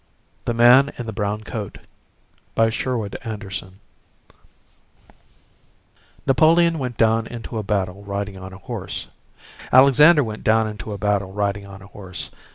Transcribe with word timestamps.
THE 0.45 0.55
MAN 0.55 0.91
IN 0.97 1.05
THE 1.05 1.13
BROWN 1.13 1.41
COAT 1.43 1.77
Napoleon 6.25 6.79
went 6.79 6.97
down 6.97 7.27
into 7.27 7.57
a 7.59 7.61
battle 7.61 8.03
riding 8.03 8.35
on 8.35 8.51
a 8.51 8.57
horse. 8.57 9.09
Alexander 9.71 10.23
went 10.23 10.43
down 10.43 10.67
into 10.67 10.91
a 10.91 10.97
battle 10.97 11.31
riding 11.31 11.67
on 11.67 11.83
a 11.83 11.85
horse. 11.85 12.31